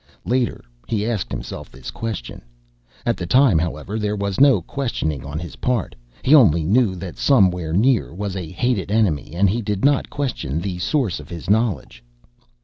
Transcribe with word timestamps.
Later, 0.25 0.63
he 0.87 1.05
asked 1.05 1.31
himself 1.31 1.69
this 1.71 1.91
question. 1.91 2.41
At 3.05 3.17
the 3.17 3.27
time, 3.27 3.59
however, 3.59 3.99
there 3.99 4.15
was 4.15 4.39
no 4.39 4.59
questioning 4.59 5.23
on 5.23 5.37
his 5.37 5.57
part. 5.57 5.93
He 6.23 6.33
only 6.33 6.63
knew 6.63 6.95
that 6.95 7.19
somewhere 7.19 7.71
near 7.71 8.11
was 8.11 8.35
a 8.35 8.49
hated 8.49 8.89
enemy 8.89 9.33
and 9.35 9.47
he 9.47 9.61
did 9.61 9.85
not 9.85 10.09
question 10.09 10.59
the 10.59 10.79
source 10.79 11.19
of 11.19 11.29
his 11.29 11.51
knowledge.... 11.51 12.03